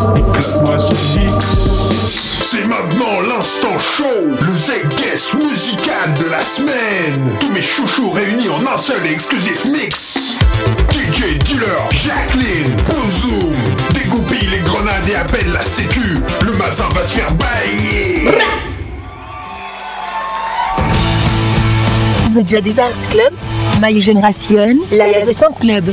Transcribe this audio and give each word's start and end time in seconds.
Éclate-moi 0.00 0.78
ce 0.78 1.20
mix. 1.20 2.42
C'est 2.42 2.66
maintenant 2.66 3.20
l'instant 3.28 3.78
show, 3.78 4.04
le 4.28 4.56
Z-Guest 4.56 5.34
musical 5.34 6.14
de 6.24 6.30
la 6.30 6.42
semaine. 6.42 7.32
Tous 7.38 7.50
mes 7.52 7.60
chouchous 7.60 8.08
réunis 8.10 8.48
en 8.48 8.72
un 8.72 8.78
seul 8.78 8.96
et 9.06 9.12
exclusif 9.12 9.66
mix. 9.66 10.36
DJ 10.90 11.36
Dealer, 11.40 11.82
Jacqueline, 11.90 12.74
Bozoom, 12.88 13.52
dégoupille 13.92 14.48
les 14.48 14.60
grenades 14.60 15.06
et 15.10 15.16
appelle 15.16 15.52
la 15.52 15.62
sécu. 15.62 16.00
Le 16.46 16.52
mazin 16.52 16.88
va 16.94 17.02
se 17.02 17.12
faire 17.12 17.32
bailler. 17.34 18.24
The 22.34 22.48
Jadidars 22.48 23.06
Club, 23.10 23.34
My 23.82 24.00
Generation, 24.00 24.78
la 24.92 25.24
Sound 25.34 25.56
Club. 25.60 25.92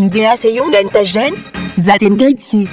Mde 0.00 0.26
a 0.28 0.34
se 0.36 0.48
yon 0.52 0.70
gen 0.74 0.88
te 0.92 1.04
jen? 1.08 1.34
Zaten 1.80 2.18
gen 2.20 2.36
ti. 2.36 2.66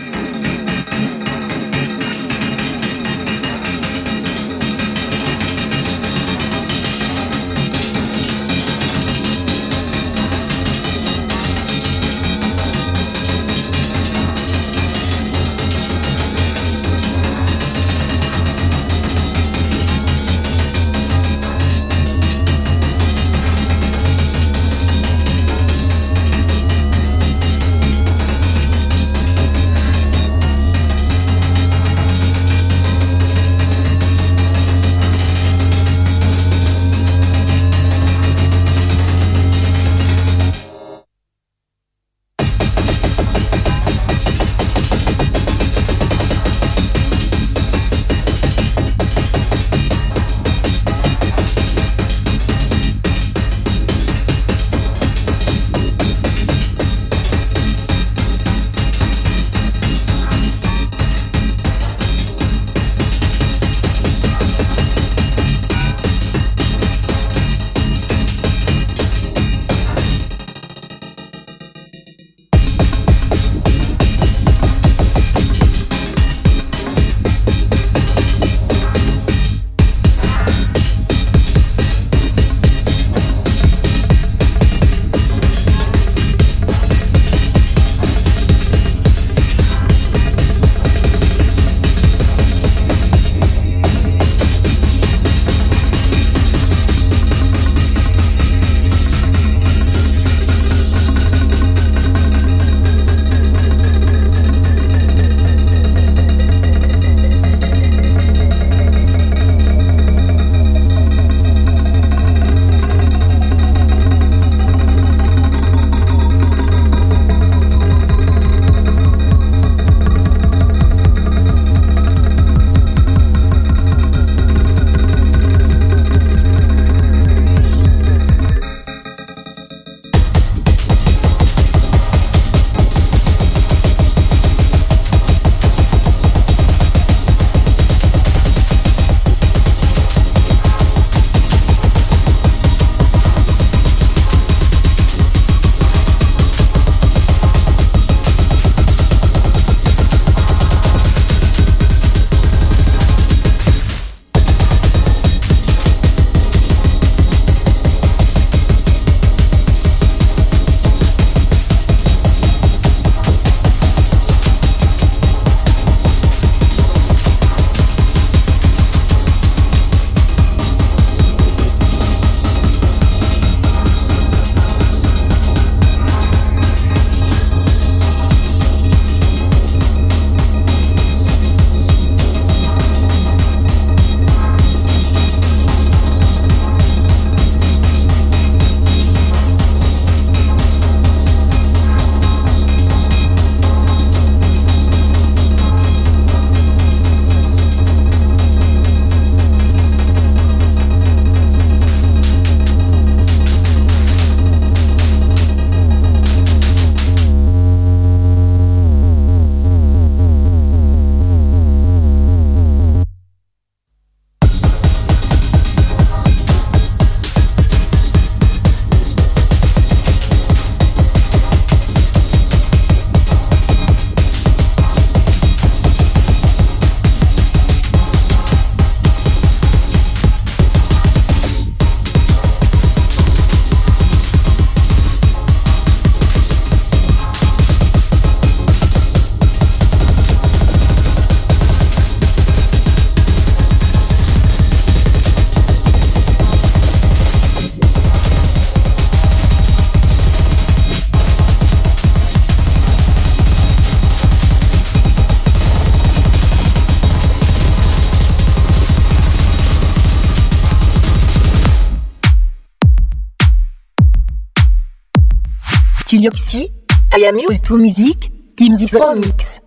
Yoxy, 266.23 266.71
I 267.17 267.25
am 267.27 267.37
used 267.37 267.65
to 267.65 267.77
music, 267.77 268.31
Kim 268.55 268.73
x 268.75 268.93
Mix. 269.17 269.59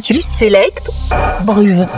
Cassius 0.00 0.22
Select 0.38 0.78
Bruve. 1.44 1.88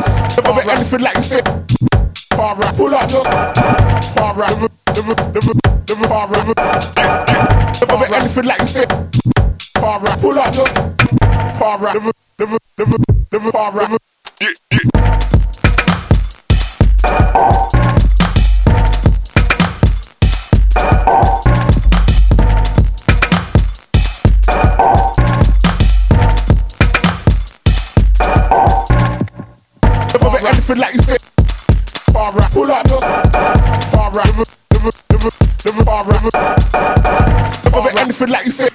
Feel 38.21 38.29
like 38.29 38.45
you 38.45 38.50
say. 38.50 38.69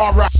Alright. 0.00 0.39